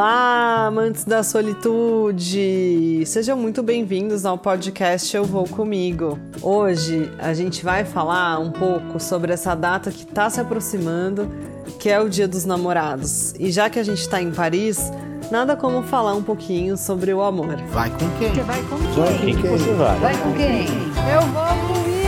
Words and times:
Olá, 0.00 0.64
amantes 0.68 1.04
da 1.04 1.22
solitude! 1.22 3.04
Sejam 3.04 3.36
muito 3.36 3.62
bem-vindos 3.62 4.24
ao 4.24 4.38
podcast 4.38 5.14
Eu 5.14 5.26
Vou 5.26 5.46
Comigo. 5.46 6.18
Hoje 6.40 7.12
a 7.18 7.34
gente 7.34 7.62
vai 7.62 7.84
falar 7.84 8.38
um 8.38 8.50
pouco 8.50 8.98
sobre 8.98 9.30
essa 9.30 9.54
data 9.54 9.90
que 9.90 10.04
está 10.04 10.30
se 10.30 10.40
aproximando, 10.40 11.30
que 11.78 11.90
é 11.90 12.00
o 12.00 12.08
Dia 12.08 12.26
dos 12.26 12.46
Namorados. 12.46 13.34
E 13.38 13.52
já 13.52 13.68
que 13.68 13.78
a 13.78 13.82
gente 13.82 14.00
está 14.00 14.22
em 14.22 14.30
Paris, 14.30 14.90
nada 15.30 15.54
como 15.54 15.82
falar 15.82 16.14
um 16.14 16.22
pouquinho 16.22 16.78
sobre 16.78 17.12
o 17.12 17.20
amor. 17.20 17.56
Vai 17.66 17.90
com 17.90 18.08
quem? 18.18 18.34
Você 18.34 18.40
vai 18.40 18.62
com 18.62 18.76
Vai 18.76 19.12
com 19.12 19.18
quem? 19.18 19.36
quem 19.36 19.50
você 19.50 19.72
vai? 19.74 19.98
Vai 19.98 20.16
com 20.16 20.32
quem? 20.32 20.66
Eu 21.12 21.20
vou 21.26 21.74
comigo! 21.74 22.00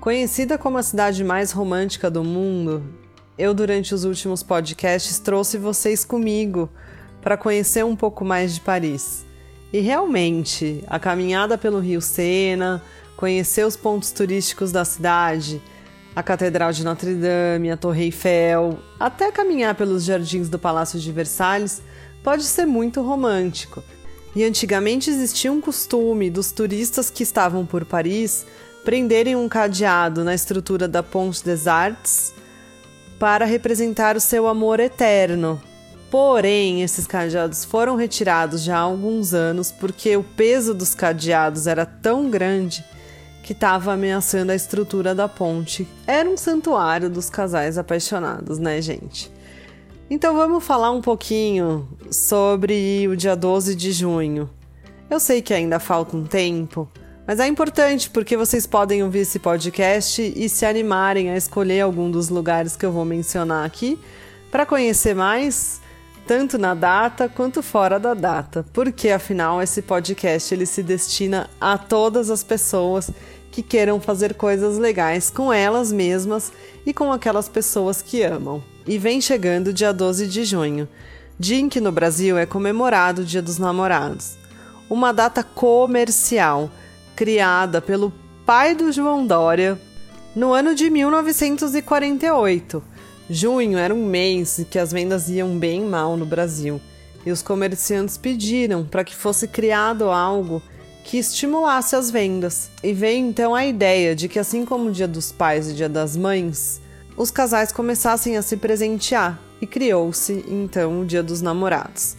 Conhecida 0.00 0.56
como 0.56 0.78
a 0.78 0.82
cidade 0.84 1.24
mais 1.24 1.50
romântica 1.50 2.08
do 2.08 2.22
mundo, 2.22 2.84
eu, 3.38 3.52
durante 3.52 3.94
os 3.94 4.04
últimos 4.04 4.42
podcasts, 4.42 5.18
trouxe 5.18 5.58
vocês 5.58 6.04
comigo 6.04 6.70
para 7.20 7.36
conhecer 7.36 7.84
um 7.84 7.94
pouco 7.94 8.24
mais 8.24 8.54
de 8.54 8.60
Paris. 8.60 9.26
E 9.72 9.80
realmente, 9.80 10.82
a 10.86 10.98
caminhada 10.98 11.58
pelo 11.58 11.78
Rio 11.78 12.00
Sena, 12.00 12.82
conhecer 13.16 13.66
os 13.66 13.76
pontos 13.76 14.10
turísticos 14.10 14.72
da 14.72 14.84
cidade, 14.84 15.60
a 16.14 16.22
Catedral 16.22 16.72
de 16.72 16.84
Notre 16.84 17.14
Dame, 17.14 17.70
a 17.70 17.76
Torre 17.76 18.04
Eiffel, 18.04 18.78
até 18.98 19.30
caminhar 19.30 19.74
pelos 19.74 20.04
jardins 20.04 20.48
do 20.48 20.58
Palácio 20.58 20.98
de 20.98 21.12
Versalhes, 21.12 21.82
pode 22.22 22.44
ser 22.44 22.64
muito 22.64 23.02
romântico. 23.02 23.82
E 24.34 24.44
antigamente 24.44 25.10
existia 25.10 25.52
um 25.52 25.60
costume 25.60 26.30
dos 26.30 26.52
turistas 26.52 27.10
que 27.10 27.22
estavam 27.22 27.66
por 27.66 27.84
Paris 27.84 28.46
prenderem 28.84 29.34
um 29.34 29.48
cadeado 29.48 30.22
na 30.22 30.34
estrutura 30.34 30.86
da 30.86 31.02
Ponte 31.02 31.44
des 31.44 31.66
Arts 31.66 32.32
para 33.18 33.44
representar 33.44 34.16
o 34.16 34.20
seu 34.20 34.46
amor 34.46 34.80
eterno. 34.80 35.60
Porém, 36.10 36.82
esses 36.82 37.06
cadeados 37.06 37.64
foram 37.64 37.96
retirados 37.96 38.62
já 38.62 38.76
há 38.76 38.80
alguns 38.80 39.34
anos 39.34 39.72
porque 39.72 40.16
o 40.16 40.22
peso 40.22 40.72
dos 40.72 40.94
cadeados 40.94 41.66
era 41.66 41.84
tão 41.84 42.30
grande 42.30 42.84
que 43.42 43.52
estava 43.52 43.92
ameaçando 43.92 44.52
a 44.52 44.54
estrutura 44.54 45.14
da 45.14 45.28
ponte. 45.28 45.86
Era 46.06 46.28
um 46.28 46.36
santuário 46.36 47.08
dos 47.08 47.30
casais 47.30 47.78
apaixonados, 47.78 48.58
né, 48.58 48.80
gente? 48.80 49.30
Então 50.08 50.36
vamos 50.36 50.64
falar 50.64 50.90
um 50.90 51.00
pouquinho 51.00 51.88
sobre 52.10 53.06
o 53.08 53.16
dia 53.16 53.34
12 53.34 53.74
de 53.74 53.92
junho. 53.92 54.48
Eu 55.10 55.18
sei 55.18 55.42
que 55.42 55.54
ainda 55.54 55.78
falta 55.78 56.16
um 56.16 56.24
tempo, 56.24 56.88
mas 57.26 57.40
é 57.40 57.46
importante 57.46 58.08
porque 58.08 58.36
vocês 58.36 58.66
podem 58.66 59.02
ouvir 59.02 59.20
esse 59.20 59.38
podcast 59.38 60.22
e 60.22 60.48
se 60.48 60.64
animarem 60.64 61.30
a 61.30 61.36
escolher 61.36 61.80
algum 61.80 62.10
dos 62.10 62.28
lugares 62.28 62.76
que 62.76 62.86
eu 62.86 62.92
vou 62.92 63.04
mencionar 63.04 63.66
aqui 63.66 63.98
para 64.50 64.64
conhecer 64.64 65.14
mais, 65.14 65.80
tanto 66.24 66.56
na 66.56 66.72
data 66.72 67.28
quanto 67.28 67.62
fora 67.62 67.98
da 67.98 68.14
data, 68.14 68.64
porque 68.72 69.10
afinal 69.10 69.60
esse 69.60 69.82
podcast 69.82 70.54
ele 70.54 70.66
se 70.66 70.82
destina 70.82 71.50
a 71.60 71.76
todas 71.76 72.30
as 72.30 72.44
pessoas 72.44 73.10
que 73.50 73.62
queiram 73.62 74.00
fazer 74.00 74.34
coisas 74.34 74.78
legais 74.78 75.28
com 75.28 75.52
elas 75.52 75.90
mesmas 75.90 76.52
e 76.84 76.94
com 76.94 77.10
aquelas 77.10 77.48
pessoas 77.48 78.02
que 78.02 78.22
amam. 78.22 78.62
E 78.86 78.98
vem 78.98 79.20
chegando 79.20 79.72
dia 79.72 79.92
12 79.92 80.28
de 80.28 80.44
junho, 80.44 80.88
dia 81.38 81.58
em 81.58 81.68
que 81.68 81.80
no 81.80 81.90
Brasil 81.90 82.38
é 82.38 82.46
comemorado 82.46 83.22
o 83.22 83.24
Dia 83.24 83.42
dos 83.42 83.58
Namorados, 83.58 84.36
uma 84.88 85.12
data 85.12 85.42
comercial 85.42 86.70
criada 87.16 87.80
pelo 87.80 88.12
pai 88.44 88.74
do 88.74 88.92
João 88.92 89.26
Dória 89.26 89.80
no 90.34 90.52
ano 90.52 90.74
de 90.74 90.90
1948. 90.90 92.82
Junho 93.30 93.78
era 93.78 93.94
um 93.94 94.04
mês 94.04 94.64
que 94.70 94.78
as 94.78 94.92
vendas 94.92 95.30
iam 95.30 95.58
bem 95.58 95.80
mal 95.80 96.14
no 96.14 96.26
Brasil 96.26 96.78
e 97.24 97.30
os 97.30 97.40
comerciantes 97.40 98.18
pediram 98.18 98.84
para 98.84 99.02
que 99.02 99.16
fosse 99.16 99.48
criado 99.48 100.10
algo 100.10 100.62
que 101.02 101.16
estimulasse 101.16 101.96
as 101.96 102.10
vendas. 102.10 102.68
E 102.82 102.92
veio 102.92 103.26
então 103.26 103.54
a 103.54 103.64
ideia 103.64 104.14
de 104.14 104.28
que, 104.28 104.38
assim 104.38 104.66
como 104.66 104.90
o 104.90 104.92
Dia 104.92 105.08
dos 105.08 105.32
Pais 105.32 105.70
e 105.70 105.74
Dia 105.74 105.88
das 105.88 106.16
Mães, 106.16 106.82
os 107.16 107.30
casais 107.30 107.72
começassem 107.72 108.36
a 108.36 108.42
se 108.42 108.58
presentear 108.58 109.40
e 109.60 109.66
criou-se 109.66 110.44
então 110.46 111.00
o 111.00 111.04
Dia 111.06 111.22
dos 111.22 111.40
Namorados. 111.40 112.14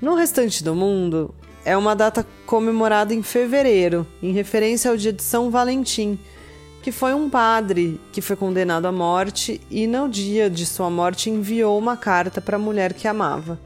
No 0.00 0.14
restante 0.14 0.62
do 0.62 0.74
mundo, 0.74 1.34
é 1.66 1.76
uma 1.76 1.96
data 1.96 2.24
comemorada 2.46 3.12
em 3.12 3.24
fevereiro, 3.24 4.06
em 4.22 4.30
referência 4.30 4.88
ao 4.88 4.96
dia 4.96 5.12
de 5.12 5.20
São 5.20 5.50
Valentim, 5.50 6.16
que 6.80 6.92
foi 6.92 7.12
um 7.12 7.28
padre 7.28 8.00
que 8.12 8.20
foi 8.20 8.36
condenado 8.36 8.86
à 8.86 8.92
morte 8.92 9.60
e 9.68 9.84
no 9.88 10.08
dia 10.08 10.48
de 10.48 10.64
sua 10.64 10.88
morte 10.88 11.28
enviou 11.28 11.76
uma 11.76 11.96
carta 11.96 12.40
para 12.40 12.54
a 12.54 12.60
mulher 12.60 12.94
que 12.94 13.08
amava. 13.08 13.58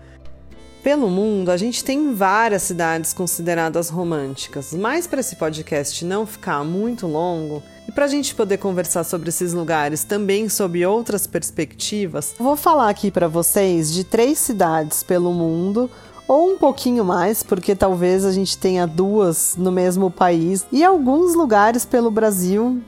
Pelo 0.82 1.10
mundo, 1.10 1.50
a 1.50 1.58
gente 1.58 1.84
tem 1.84 2.14
várias 2.14 2.62
cidades 2.62 3.12
consideradas 3.12 3.90
românticas, 3.90 4.72
mas 4.72 5.06
para 5.06 5.20
esse 5.20 5.36
podcast 5.36 6.02
não 6.02 6.24
ficar 6.24 6.64
muito 6.64 7.06
longo 7.06 7.62
e 7.86 7.92
para 7.92 8.06
a 8.06 8.08
gente 8.08 8.34
poder 8.34 8.56
conversar 8.56 9.04
sobre 9.04 9.28
esses 9.28 9.52
lugares 9.52 10.04
também 10.04 10.48
sob 10.48 10.86
outras 10.86 11.26
perspectivas, 11.26 12.34
vou 12.38 12.56
falar 12.56 12.88
aqui 12.88 13.10
para 13.10 13.28
vocês 13.28 13.92
de 13.92 14.04
três 14.04 14.38
cidades 14.38 15.02
pelo 15.02 15.34
mundo 15.34 15.90
ou 16.30 16.52
um 16.52 16.56
pouquinho 16.56 17.04
mais, 17.04 17.42
porque 17.42 17.74
talvez 17.74 18.24
a 18.24 18.30
gente 18.30 18.56
tenha 18.56 18.86
duas 18.86 19.56
no 19.56 19.72
mesmo 19.72 20.12
país, 20.12 20.64
e 20.70 20.84
alguns 20.84 21.34
lugares 21.34 21.84
pelo 21.84 22.08
Brasil, 22.08 22.80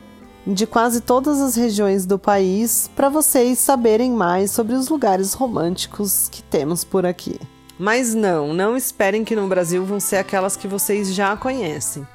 de 0.47 0.65
quase 0.65 1.01
todas 1.01 1.41
as 1.41 1.57
regiões 1.57 2.07
do 2.07 2.21
país, 2.21 2.89
para 2.95 3.09
vocês 3.09 3.59
saberem 3.59 4.13
mais 4.13 4.53
sobre 4.53 4.77
os 4.77 4.89
lugares 4.89 5.35
românticos 5.35 6.29
que 6.31 6.41
temos 6.41 6.85
por 6.85 7.05
aqui. 7.05 7.37
Mas 7.77 8.15
não, 8.15 8.55
não 8.55 8.77
esperem 8.77 9.25
que 9.25 9.35
no 9.35 9.49
Brasil 9.49 9.85
vão 9.85 9.99
ser 9.99 10.19
aquelas 10.19 10.57
que 10.57 10.69
vocês 10.69 11.13
já 11.13 11.37
conhecem. 11.37 12.07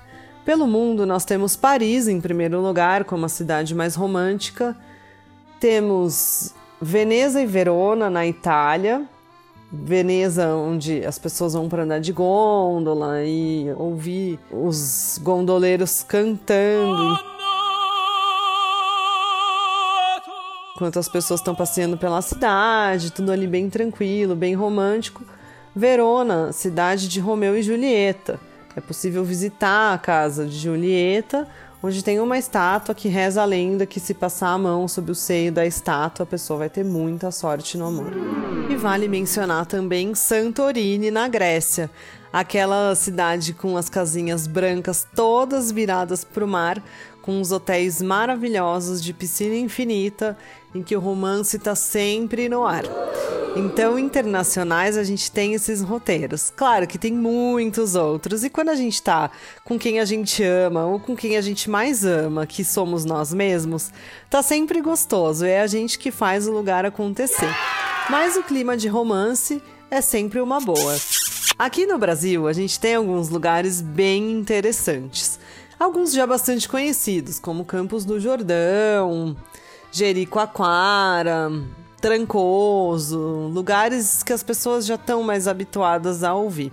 Pelo 0.45 0.65
mundo, 0.65 1.05
nós 1.05 1.25
temos 1.25 1.57
Paris 1.57 2.07
em 2.07 2.21
primeiro 2.21 2.61
lugar, 2.61 3.03
como 3.03 3.25
a 3.25 3.29
cidade 3.29 3.75
mais 3.75 3.95
romântica. 3.95 4.77
Temos 5.59 6.53
Veneza 6.81 7.41
e 7.41 7.45
Verona 7.45 8.09
na 8.09 8.25
Itália, 8.25 9.05
Veneza, 9.71 10.55
onde 10.55 11.05
as 11.05 11.19
pessoas 11.19 11.53
vão 11.53 11.67
para 11.67 11.83
andar 11.83 11.99
de 11.99 12.13
gôndola 12.13 13.23
e 13.23 13.65
ouvir 13.77 14.39
os 14.49 15.19
gondoleiros 15.21 16.03
cantando. 16.03 17.19
Enquanto 20.73 20.99
as 20.99 21.09
pessoas 21.09 21.41
estão 21.41 21.53
passeando 21.53 21.97
pela 21.97 22.21
cidade, 22.21 23.11
tudo 23.11 23.31
ali 23.31 23.47
bem 23.47 23.69
tranquilo, 23.69 24.35
bem 24.35 24.53
romântico. 24.53 25.25
Verona, 25.75 26.53
cidade 26.53 27.09
de 27.09 27.19
Romeu 27.19 27.57
e 27.57 27.61
Julieta. 27.61 28.39
É 28.75 28.79
possível 28.79 29.23
visitar 29.23 29.93
a 29.93 29.97
casa 29.97 30.45
de 30.45 30.55
Julieta, 30.55 31.47
onde 31.81 32.03
tem 32.03 32.19
uma 32.19 32.37
estátua 32.37 32.95
que 32.95 33.07
reza 33.07 33.41
a 33.41 33.45
lenda 33.45 33.85
que 33.85 33.99
se 33.99 34.13
passar 34.13 34.49
a 34.49 34.57
mão 34.57 34.87
sobre 34.87 35.11
o 35.11 35.15
seio 35.15 35.51
da 35.51 35.65
estátua, 35.65 36.23
a 36.23 36.27
pessoa 36.27 36.59
vai 36.59 36.69
ter 36.69 36.83
muita 36.83 37.31
sorte 37.31 37.77
no 37.77 37.85
amor. 37.85 38.11
E 38.69 38.75
vale 38.75 39.07
mencionar 39.07 39.65
também 39.65 40.13
Santorini, 40.15 41.11
na 41.11 41.27
Grécia, 41.27 41.89
aquela 42.31 42.93
cidade 42.95 43.53
com 43.53 43.77
as 43.77 43.89
casinhas 43.89 44.47
brancas 44.47 45.07
todas 45.15 45.71
viradas 45.71 46.23
para 46.23 46.43
o 46.43 46.47
mar, 46.47 46.83
com 47.21 47.41
os 47.41 47.51
hotéis 47.51 48.01
maravilhosos 48.01 49.01
de 49.01 49.13
piscina 49.13 49.55
infinita, 49.55 50.37
em 50.73 50.81
que 50.81 50.95
o 50.95 50.99
romance 50.99 51.57
está 51.57 51.75
sempre 51.75 52.49
no 52.49 52.65
ar. 52.65 52.83
Então, 53.57 53.97
internacionais, 53.97 54.95
a 54.95 55.03
gente 55.03 55.31
tem 55.31 55.55
esses 55.55 55.81
roteiros. 55.81 56.53
Claro 56.55 56.85
que 56.85 56.99
tem 56.99 57.11
muitos 57.11 57.95
outros. 57.95 58.43
E 58.43 58.51
quando 58.51 58.69
a 58.69 58.75
gente 58.75 59.01
tá 59.01 59.31
com 59.63 59.79
quem 59.79 59.99
a 59.99 60.05
gente 60.05 60.43
ama 60.43 60.85
ou 60.85 60.99
com 60.99 61.15
quem 61.15 61.35
a 61.35 61.41
gente 61.41 61.67
mais 61.67 62.05
ama, 62.05 62.45
que 62.45 62.63
somos 62.63 63.03
nós 63.03 63.33
mesmos, 63.33 63.89
tá 64.29 64.43
sempre 64.43 64.79
gostoso. 64.79 65.43
É 65.43 65.59
a 65.59 65.65
gente 65.65 65.97
que 65.97 66.11
faz 66.11 66.47
o 66.47 66.51
lugar 66.51 66.85
acontecer. 66.85 67.49
Mas 68.11 68.37
o 68.37 68.43
clima 68.43 68.77
de 68.77 68.87
romance 68.87 69.59
é 69.89 70.01
sempre 70.01 70.39
uma 70.39 70.59
boa. 70.59 70.95
Aqui 71.57 71.87
no 71.87 71.97
Brasil, 71.97 72.47
a 72.47 72.53
gente 72.53 72.79
tem 72.79 72.93
alguns 72.93 73.29
lugares 73.29 73.81
bem 73.81 74.33
interessantes. 74.33 75.39
Alguns 75.79 76.13
já 76.13 76.27
bastante 76.27 76.69
conhecidos, 76.69 77.39
como 77.39 77.65
Campos 77.65 78.05
do 78.05 78.19
Jordão, 78.19 79.35
Jericoacoara, 79.91 81.49
Trancoso, 82.07 83.51
lugares 83.53 84.23
que 84.23 84.31
as 84.31 84.41
pessoas 84.41 84.85
já 84.85 84.95
estão 84.95 85.21
mais 85.23 85.45
habituadas 85.45 86.23
a 86.23 86.33
ouvir. 86.33 86.71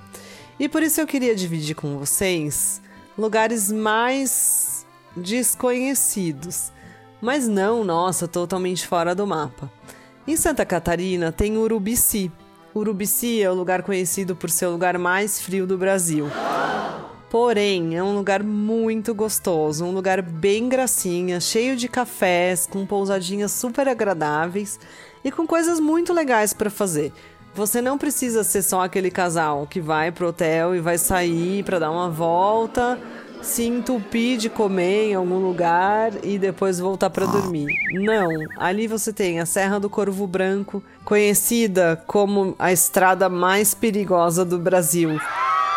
E 0.61 0.69
por 0.69 0.81
isso 0.81 1.01
eu 1.01 1.09
queria 1.09 1.35
dividir 1.35 1.75
com 1.75 1.99
vocês 1.99 2.81
lugares 3.19 3.73
mais 3.73 4.87
desconhecidos, 5.17 6.71
mas 7.21 7.49
não, 7.49 7.83
nossa, 7.83 8.29
totalmente 8.29 8.87
fora 8.87 9.13
do 9.13 9.27
mapa. 9.27 9.69
Em 10.25 10.37
Santa 10.37 10.65
Catarina 10.65 11.33
tem 11.33 11.59
Urubici. 11.59 12.31
Urubici 12.73 13.43
é 13.43 13.51
o 13.51 13.55
lugar 13.55 13.83
conhecido 13.83 14.37
por 14.37 14.49
ser 14.51 14.67
o 14.67 14.71
lugar 14.71 14.97
mais 14.99 15.41
frio 15.41 15.67
do 15.67 15.77
Brasil. 15.77 16.31
Porém, 17.35 17.97
é 17.97 18.01
um 18.01 18.15
lugar 18.15 18.45
muito 18.45 19.13
gostoso, 19.13 19.85
um 19.85 19.91
lugar 19.91 20.23
bem 20.23 20.69
gracinha, 20.69 21.41
cheio 21.41 21.75
de 21.75 21.89
cafés, 21.89 22.65
com 22.65 22.87
pousadinhas 22.87 23.51
super 23.51 23.89
agradáveis 23.89 24.79
e 25.25 25.33
com 25.33 25.45
coisas 25.45 25.81
muito 25.81 26.13
legais 26.13 26.53
para 26.53 26.71
fazer. 26.71 27.13
Você 27.53 27.83
não 27.83 27.99
precisa 27.99 28.45
ser 28.45 28.63
só 28.63 28.85
aquele 28.85 29.11
casal 29.11 29.67
que 29.67 29.81
vai 29.81 30.13
pro 30.13 30.29
hotel 30.29 30.77
e 30.77 30.81
vai 30.81 30.97
sair 30.97 31.65
para 31.65 31.81
dar 31.81 31.91
uma 31.91 32.09
volta, 32.09 33.01
se 33.43 33.65
entupir 33.65 34.39
de 34.39 34.49
comer 34.49 35.11
em 35.11 35.15
algum 35.15 35.41
lugar 35.41 36.13
e 36.23 36.39
depois 36.39 36.79
voltar 36.79 37.11
para 37.11 37.27
dormir. 37.27 37.67
Não, 37.95 38.29
ali 38.57 38.87
você 38.87 39.13
tem 39.13 39.41
a 39.41 39.47
Serra 39.47 39.81
do 39.81 39.91
Corvo 39.91 40.25
Branco, 40.29 40.81
conhecida 41.05 42.01
como 42.07 42.55
a 42.61 42.73
estrada 42.73 43.29
mais 43.29 43.75
perigosa 43.75 44.45
do 44.45 44.57
Brasil. 44.57 45.19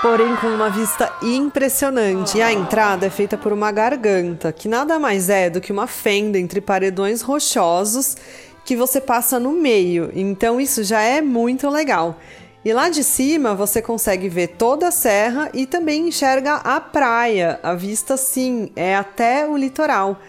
Porém, 0.02 0.36
com 0.36 0.48
uma 0.48 0.70
vista 0.70 1.12
impressionante. 1.24 2.38
E 2.38 2.42
a 2.42 2.54
entrada 2.54 3.08
é 3.08 3.10
feita 3.10 3.36
por 3.36 3.52
uma 3.52 3.72
garganta, 3.72 4.52
que 4.52 4.68
nada 4.68 5.00
mais 5.00 5.28
é 5.28 5.50
do 5.50 5.60
que 5.60 5.72
uma 5.72 5.88
fenda 5.88 6.38
entre 6.38 6.62
paredões 6.62 7.22
rochosos 7.22 8.16
que 8.64 8.76
você 8.76 9.02
passa 9.02 9.40
no 9.40 9.52
meio. 9.52 10.12
Então 10.14 10.62
isso 10.62 10.84
já 10.84 11.02
é 11.02 11.20
muito 11.20 11.68
legal. 11.68 12.20
E 12.64 12.74
lá 12.74 12.90
de 12.90 13.04
cima 13.04 13.56
você 13.56 13.82
consegue 13.82 14.30
ver 14.30 14.50
toda 14.50 14.90
a 14.90 14.92
serra 14.92 15.50
e 15.54 15.66
também 15.66 16.10
enxerga 16.10 16.56
a 16.56 16.80
praia. 16.80 17.60
A 17.64 17.74
vista 17.74 18.18
sim 18.18 18.72
é 18.76 18.96
até 18.96 19.48
o 19.48 19.58
litoral. 19.58 20.20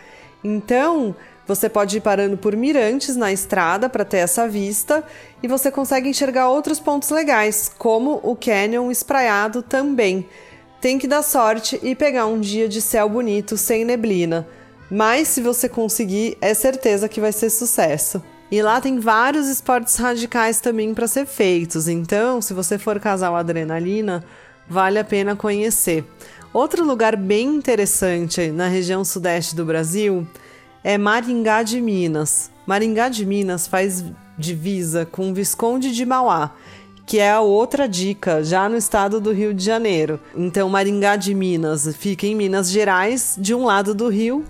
Então, 0.42 1.14
você 1.48 1.66
pode 1.66 1.96
ir 1.96 2.02
parando 2.02 2.36
por 2.36 2.54
mirantes 2.54 3.16
na 3.16 3.32
estrada 3.32 3.88
para 3.88 4.04
ter 4.04 4.18
essa 4.18 4.46
vista 4.46 5.02
e 5.42 5.48
você 5.48 5.70
consegue 5.70 6.06
enxergar 6.06 6.50
outros 6.50 6.78
pontos 6.78 7.08
legais, 7.08 7.72
como 7.78 8.20
o 8.22 8.36
canyon 8.36 8.90
espraiado 8.90 9.62
também. 9.62 10.28
Tem 10.78 10.98
que 10.98 11.08
dar 11.08 11.22
sorte 11.22 11.80
e 11.82 11.94
pegar 11.94 12.26
um 12.26 12.38
dia 12.38 12.68
de 12.68 12.82
céu 12.82 13.08
bonito 13.08 13.56
sem 13.56 13.82
neblina. 13.82 14.46
Mas 14.90 15.28
se 15.28 15.40
você 15.40 15.70
conseguir, 15.70 16.36
é 16.38 16.52
certeza 16.52 17.08
que 17.08 17.20
vai 17.20 17.32
ser 17.32 17.48
sucesso. 17.48 18.22
E 18.50 18.60
lá 18.60 18.78
tem 18.78 18.98
vários 18.98 19.48
esportes 19.48 19.96
radicais 19.96 20.60
também 20.60 20.92
para 20.92 21.08
ser 21.08 21.24
feitos. 21.24 21.88
Então, 21.88 22.42
se 22.42 22.52
você 22.52 22.76
for 22.76 23.00
casal 23.00 23.34
adrenalina, 23.34 24.22
vale 24.68 24.98
a 24.98 25.04
pena 25.04 25.34
conhecer. 25.34 26.04
Outro 26.52 26.84
lugar 26.84 27.16
bem 27.16 27.46
interessante 27.48 28.50
na 28.50 28.68
região 28.68 29.02
sudeste 29.02 29.56
do 29.56 29.64
Brasil 29.64 30.26
é 30.88 30.96
Maringá 30.96 31.62
de 31.62 31.82
Minas. 31.82 32.50
Maringá 32.66 33.10
de 33.10 33.26
Minas 33.26 33.66
faz 33.66 34.02
divisa 34.38 35.04
com 35.04 35.34
Visconde 35.34 35.92
de 35.92 36.06
Mauá, 36.06 36.52
que 37.04 37.18
é 37.18 37.30
a 37.30 37.42
outra 37.42 37.86
dica, 37.86 38.42
já 38.42 38.70
no 38.70 38.76
estado 38.78 39.20
do 39.20 39.30
Rio 39.30 39.52
de 39.52 39.62
Janeiro. 39.62 40.18
Então, 40.34 40.66
Maringá 40.70 41.16
de 41.16 41.34
Minas 41.34 41.94
fica 41.94 42.26
em 42.26 42.34
Minas 42.34 42.70
Gerais, 42.70 43.36
de 43.38 43.54
um 43.54 43.66
lado 43.66 43.94
do 43.94 44.08
rio, 44.08 44.42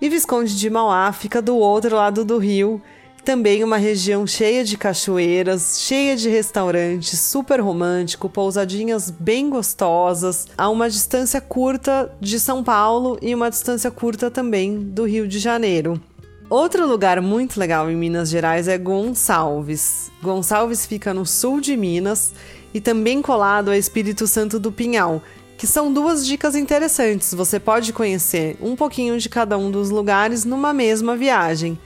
e 0.00 0.08
Visconde 0.08 0.56
de 0.56 0.70
Mauá 0.70 1.12
fica 1.12 1.42
do 1.42 1.54
outro 1.58 1.96
lado 1.96 2.24
do 2.24 2.38
rio. 2.38 2.80
Também 3.28 3.62
uma 3.62 3.76
região 3.76 4.26
cheia 4.26 4.64
de 4.64 4.78
cachoeiras, 4.78 5.82
cheia 5.82 6.16
de 6.16 6.30
restaurantes, 6.30 7.20
super 7.20 7.60
romântico, 7.60 8.26
pousadinhas 8.26 9.10
bem 9.10 9.50
gostosas, 9.50 10.46
a 10.56 10.70
uma 10.70 10.88
distância 10.88 11.38
curta 11.38 12.10
de 12.22 12.40
São 12.40 12.64
Paulo 12.64 13.18
e 13.20 13.34
uma 13.34 13.50
distância 13.50 13.90
curta 13.90 14.30
também 14.30 14.78
do 14.78 15.04
Rio 15.04 15.28
de 15.28 15.38
Janeiro. 15.38 16.00
Outro 16.48 16.86
lugar 16.86 17.20
muito 17.20 17.60
legal 17.60 17.90
em 17.90 17.96
Minas 17.96 18.30
Gerais 18.30 18.66
é 18.66 18.78
Gonçalves. 18.78 20.10
Gonçalves 20.22 20.86
fica 20.86 21.12
no 21.12 21.26
sul 21.26 21.60
de 21.60 21.76
Minas 21.76 22.32
e 22.72 22.80
também 22.80 23.20
colado 23.20 23.70
a 23.70 23.76
Espírito 23.76 24.26
Santo 24.26 24.58
do 24.58 24.72
Pinhal, 24.72 25.22
que 25.58 25.66
são 25.66 25.92
duas 25.92 26.26
dicas 26.26 26.56
interessantes. 26.56 27.34
Você 27.34 27.60
pode 27.60 27.92
conhecer 27.92 28.56
um 28.58 28.74
pouquinho 28.74 29.18
de 29.18 29.28
cada 29.28 29.58
um 29.58 29.70
dos 29.70 29.90
lugares 29.90 30.46
numa 30.46 30.72
mesma 30.72 31.14
viagem. 31.14 31.78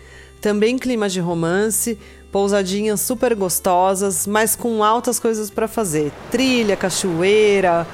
Também 0.43 0.77
clima 0.77 1.09
de 1.09 1.21
romance, 1.21 1.97
pousadinhas 2.33 3.01
super 3.01 3.35
gostosas, 3.35 4.27
mas 4.27 4.57
com 4.57 4.83
altas 4.83 5.21
coisas 5.21 5.49
para 5.49 5.69
fazer. 5.69 6.13
Trilha, 6.33 6.77
cachoeira. 6.77 7.87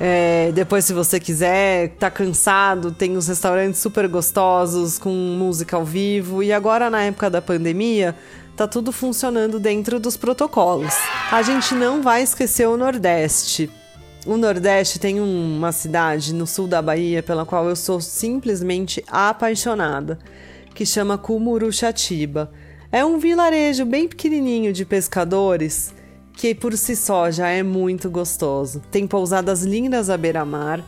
É, 0.00 0.50
depois, 0.52 0.84
se 0.84 0.92
você 0.92 1.20
quiser, 1.20 1.90
tá 1.90 2.10
cansado, 2.10 2.90
tem 2.90 3.16
os 3.16 3.28
restaurantes 3.28 3.80
super 3.80 4.08
gostosos 4.08 4.98
com 4.98 5.10
música 5.10 5.76
ao 5.76 5.84
vivo. 5.84 6.42
E 6.42 6.52
agora, 6.52 6.90
na 6.90 7.02
época 7.02 7.30
da 7.30 7.40
pandemia, 7.40 8.16
tá 8.56 8.66
tudo 8.66 8.90
funcionando 8.90 9.60
dentro 9.60 10.00
dos 10.00 10.16
protocolos. 10.16 10.94
A 11.30 11.42
gente 11.42 11.76
não 11.76 12.02
vai 12.02 12.22
esquecer 12.22 12.66
o 12.66 12.76
Nordeste. 12.76 13.70
O 14.26 14.36
Nordeste 14.36 14.98
tem 14.98 15.20
uma 15.20 15.70
cidade 15.70 16.34
no 16.34 16.46
sul 16.46 16.66
da 16.66 16.82
Bahia 16.82 17.22
pela 17.22 17.44
qual 17.46 17.68
eu 17.68 17.76
sou 17.76 18.00
simplesmente 18.00 19.04
apaixonada, 19.06 20.18
que 20.74 20.84
chama 20.84 21.16
Cumuruxatiba. 21.16 22.50
É 22.90 23.04
um 23.04 23.18
vilarejo 23.18 23.84
bem 23.84 24.08
pequenininho 24.08 24.72
de 24.72 24.84
pescadores 24.84 25.94
que 26.32 26.54
por 26.54 26.76
si 26.76 26.96
só 26.96 27.30
já 27.30 27.48
é 27.48 27.62
muito 27.62 28.10
gostoso. 28.10 28.82
Tem 28.90 29.06
pousadas 29.06 29.62
lindas 29.62 30.10
à 30.10 30.16
beira-mar 30.16 30.84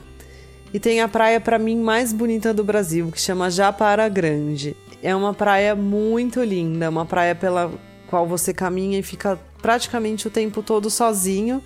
e 0.75 0.81
tem 0.81 1.01
a 1.01 1.09
praia 1.09 1.41
para 1.41 1.59
mim 1.59 1.77
mais 1.77 2.13
bonita 2.13 2.53
do 2.53 2.65
Brasil, 2.65 3.11
que 3.13 3.21
chama 3.21 3.51
Japara 3.51 4.09
Grande. 4.09 4.77
É 5.03 5.15
uma 5.15 5.33
praia 5.33 5.75
muito 5.75 6.43
linda, 6.43 6.91
uma 6.91 7.07
praia 7.07 7.35
pela 7.35 7.73
qual 8.09 8.27
você 8.27 8.53
caminha 8.53 8.99
e 8.99 9.03
fica 9.03 9.39
praticamente 9.63 10.27
o 10.27 10.31
tempo 10.31 10.63
todo 10.63 10.91
sozinho 10.91 11.63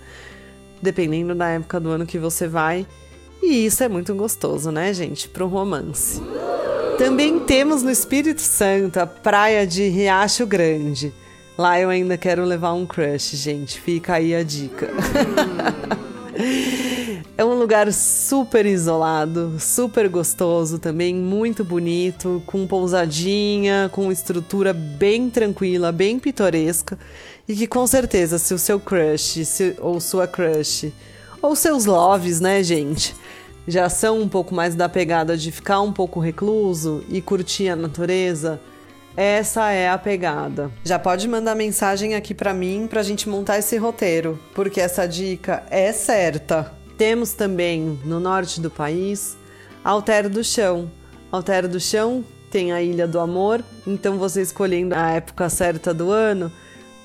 dependendo 0.81 1.35
da 1.35 1.49
época 1.49 1.79
do 1.79 1.89
ano 1.89 2.05
que 2.05 2.17
você 2.17 2.47
vai. 2.47 2.85
E 3.41 3.65
isso 3.65 3.83
é 3.83 3.89
muito 3.89 4.13
gostoso, 4.15 4.71
né, 4.71 4.93
gente? 4.93 5.29
Para 5.29 5.45
um 5.45 5.47
romance. 5.47 6.21
Também 6.97 7.39
temos 7.39 7.83
no 7.83 7.91
Espírito 7.91 8.41
Santo 8.41 8.99
a 8.99 9.07
praia 9.07 9.65
de 9.65 9.87
Riacho 9.87 10.45
Grande. 10.45 11.13
Lá 11.57 11.79
eu 11.79 11.89
ainda 11.89 12.17
quero 12.17 12.45
levar 12.45 12.73
um 12.73 12.85
crush, 12.85 13.35
gente. 13.35 13.79
Fica 13.79 14.15
aí 14.15 14.33
a 14.33 14.43
dica. 14.43 14.89
é 17.37 17.43
um 17.43 17.57
lugar 17.57 17.91
super 17.91 18.65
isolado, 18.65 19.57
super 19.59 20.07
gostoso 20.07 20.79
também, 20.79 21.13
muito 21.13 21.63
bonito, 21.63 22.41
com 22.45 22.65
pousadinha, 22.65 23.89
com 23.91 24.11
estrutura 24.11 24.73
bem 24.73 25.29
tranquila, 25.29 25.91
bem 25.91 26.19
pitoresca. 26.19 26.97
E 27.47 27.55
que 27.55 27.67
com 27.67 27.85
certeza, 27.85 28.37
se 28.37 28.53
o 28.53 28.59
seu 28.59 28.79
crush 28.79 29.45
se, 29.45 29.75
ou 29.79 29.99
sua 29.99 30.27
crush, 30.27 30.91
ou 31.41 31.55
seus 31.55 31.85
loves, 31.85 32.39
né, 32.39 32.63
gente, 32.63 33.15
já 33.67 33.89
são 33.89 34.19
um 34.19 34.27
pouco 34.27 34.53
mais 34.53 34.75
da 34.75 34.89
pegada 34.89 35.37
de 35.37 35.51
ficar 35.51 35.81
um 35.81 35.91
pouco 35.91 36.19
recluso 36.19 37.03
e 37.09 37.21
curtir 37.21 37.69
a 37.69 37.75
natureza, 37.75 38.59
essa 39.15 39.71
é 39.71 39.89
a 39.89 39.97
pegada. 39.97 40.71
Já 40.83 40.97
pode 40.97 41.27
mandar 41.27 41.55
mensagem 41.55 42.15
aqui 42.15 42.33
para 42.33 42.53
mim 42.53 42.87
pra 42.89 43.03
gente 43.03 43.27
montar 43.27 43.59
esse 43.59 43.77
roteiro, 43.77 44.39
porque 44.55 44.79
essa 44.79 45.05
dica 45.05 45.63
é 45.69 45.91
certa. 45.91 46.73
Temos 46.97 47.33
também 47.33 47.99
no 48.05 48.19
norte 48.19 48.61
do 48.61 48.69
país 48.69 49.37
Alter 49.83 50.29
do 50.29 50.43
Chão. 50.43 50.89
Alter 51.31 51.67
do 51.67 51.79
Chão 51.79 52.23
tem 52.49 52.71
a 52.71 52.81
Ilha 52.81 53.07
do 53.07 53.19
Amor, 53.19 53.63
então 53.87 54.17
você 54.17 54.41
escolhendo 54.41 54.93
a 54.93 55.11
época 55.11 55.49
certa 55.49 55.93
do 55.93 56.11
ano, 56.11 56.51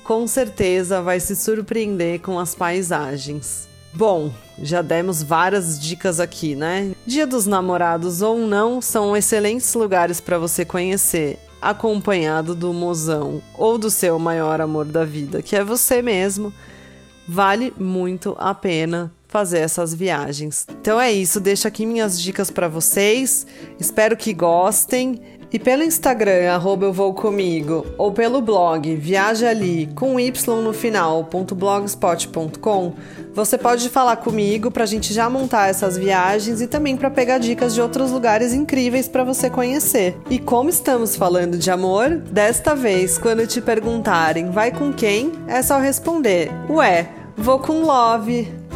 com 0.03 0.27
certeza 0.27 1.01
vai 1.01 1.19
se 1.19 1.35
surpreender 1.35 2.21
com 2.21 2.37
as 2.37 2.53
paisagens. 2.53 3.67
Bom, 3.97 4.31
já 4.61 4.83
demos 4.83 5.23
várias 5.23 5.79
dicas 5.79 6.19
aqui, 6.19 6.55
né? 6.55 6.91
Dia 7.03 7.25
dos 7.25 7.47
Namorados 7.47 8.21
ou 8.21 8.37
não 8.37 8.79
são 8.79 9.17
excelentes 9.17 9.73
lugares 9.73 10.21
para 10.21 10.37
você 10.37 10.63
conhecer, 10.63 11.39
acompanhado 11.59 12.53
do 12.53 12.71
mozão 12.71 13.41
ou 13.55 13.75
do 13.75 13.89
seu 13.89 14.19
maior 14.19 14.61
amor 14.61 14.85
da 14.85 15.03
vida, 15.03 15.41
que 15.41 15.55
é 15.55 15.63
você 15.63 15.99
mesmo. 16.03 16.53
Vale 17.27 17.73
muito 17.75 18.35
a 18.37 18.53
pena 18.53 19.11
fazer 19.27 19.57
essas 19.57 19.95
viagens. 19.95 20.67
Então 20.79 21.01
é 21.01 21.11
isso, 21.11 21.39
deixo 21.39 21.67
aqui 21.67 21.83
minhas 21.83 22.21
dicas 22.21 22.51
para 22.51 22.67
vocês. 22.67 23.47
Espero 23.79 24.15
que 24.15 24.31
gostem 24.31 25.19
e 25.51 25.57
pelo 25.57 25.83
Instagram, 25.83 26.51
arroba 26.51 26.85
eu 26.85 26.93
vou 26.93 27.13
comigo, 27.13 27.85
ou 27.97 28.11
pelo 28.11 28.41
blog 28.41 28.95
Viaja 28.95 29.49
Ali 29.49 29.89
com 29.95 30.19
Y 30.19 30.61
no 30.61 30.73
final, 30.73 31.27
.blogspot.com, 31.55 32.93
você 33.33 33.57
pode 33.57 33.89
falar 33.89 34.17
comigo 34.17 34.69
para 34.71 34.83
a 34.83 34.87
gente 34.87 35.13
já 35.13 35.29
montar 35.29 35.69
essas 35.69 35.97
viagens 35.97 36.59
e 36.59 36.67
também 36.67 36.97
para 36.97 37.09
pegar 37.09 37.37
dicas 37.37 37.73
de 37.73 37.81
outros 37.81 38.11
lugares 38.11 38.53
incríveis 38.53 39.07
para 39.07 39.23
você 39.23 39.49
conhecer. 39.49 40.17
E 40.29 40.39
como 40.39 40.69
estamos 40.69 41.15
falando 41.15 41.57
de 41.57 41.71
amor, 41.71 42.17
desta 42.17 42.75
vez, 42.75 43.17
quando 43.17 43.47
te 43.47 43.61
perguntarem 43.61 44.51
vai 44.51 44.71
com 44.71 44.91
quem, 44.91 45.31
é 45.47 45.61
só 45.61 45.79
responder: 45.79 46.51
Ué, 46.69 47.07
vou 47.37 47.59
com 47.59 47.81
Love. 47.81 48.66